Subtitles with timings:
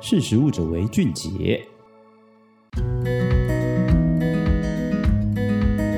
[0.00, 1.60] 识时务者为俊杰。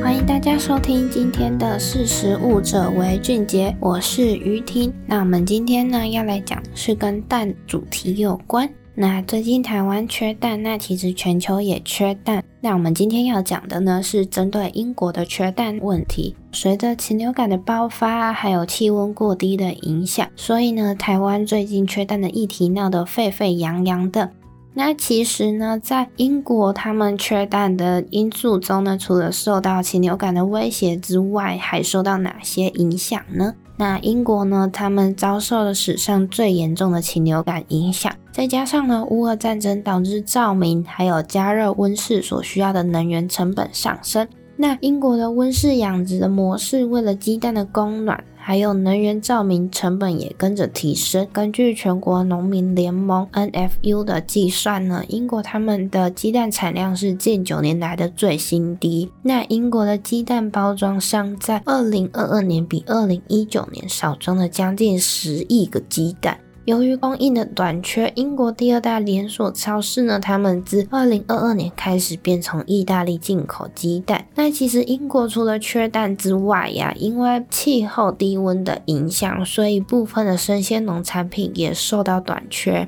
[0.00, 4.92] 欢迎大家收听今天的识时务者为俊杰，我是于婷。
[5.04, 8.72] 那我们今天呢要来讲是跟蛋主题有关。
[9.00, 12.42] 那最近台湾缺蛋，那其实全球也缺蛋。
[12.60, 16.34] 那我们今天要讲的呢，是针对英国的缺蛋问题。
[16.50, 24.32] 随着禽流感的爆发，还有气温过低的影响，所以呢，台湾最近缺蛋的议题闹得沸沸扬扬的。
[24.74, 33.54] 那其实呢，在英国他们缺蛋的因素中呢，除了受到禽流感的威胁之外，还受到哪些影响呢？
[33.76, 44.28] 那英国呢，他们遭受了史上最严重的禽流感影响，再加上呢，乌俄战争导致照明还有加热温室所需要的能源成本上升。
[44.56, 51.26] 那英国的温室养殖的模式，为了鸡蛋的供暖，还有能源照明成本也跟着提升。
[51.32, 59.10] 根据全国农民联盟 NFU 的计算呢，英国他们的鸡蛋产量是近九年来的最新低。
[59.22, 66.38] 那英国的鸡蛋包装商在二零二二年比二零一九年少装了将近十亿个鸡蛋。
[66.68, 74.26] 由于供应的短缺，英国第二大连锁超市呢，他们自二零二二年开始便从意大利进口鸡蛋。
[74.34, 82.86] 那其实英国除了缺蛋之外呀，因为气候低温的影响，所以部分的生鲜农产品也受到短缺。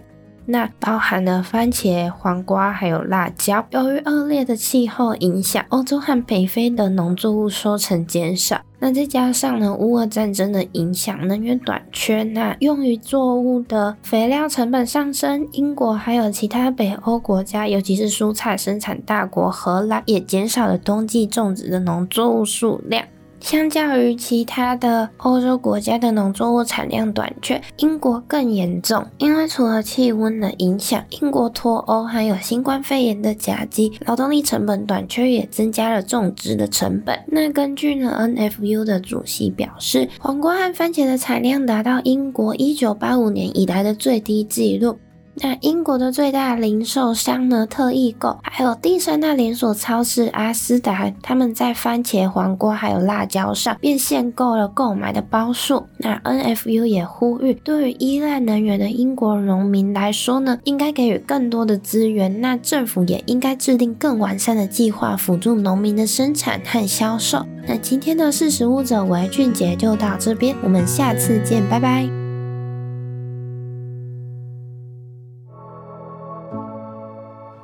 [0.51, 3.65] 那包含了番茄、黄瓜还有辣椒。
[3.70, 8.61] 由于恶劣的气候影响，欧洲和北非的农作物收成减少。
[8.81, 15.47] 那再加上呢，乌俄战争的影响，能源短缺，那用于作物的肥料成本上升。
[15.53, 23.05] 英国还有其他北欧国家，尤其是蔬菜生产大国荷兰，也减少了冬季种植的农作物数量。
[23.41, 29.05] 相较于其他的欧洲国家的农作物产量短缺，英国更严重。
[29.19, 37.18] 因为除了气温的影响，英国脱欧还有新冠肺炎的夹击，劳动力成本短缺也增加了种植的成本。
[37.27, 44.98] 那根据呢 NFU 的主席表示，黄瓜和番茄的产量达到英国一九八五年以来的最低纪录。
[45.35, 55.86] 那英国的最大零售商呢，特易购，还有第三大连锁超市阿斯达，他们在番茄、黄瓜还有辣椒上便限购了购买的包数。
[55.98, 62.41] 那 NFU 也呼吁，对于依赖能源的英国农民来说呢，应该给予更多的资源。
[62.41, 67.47] 那政府也应该制定更完善的计划，辅助农民的生产和销售。
[67.67, 72.20] 那今天的识食物者为俊杰就到这边，我们下次见，拜拜。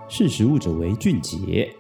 [0.08, 1.74] 识时务者为俊杰。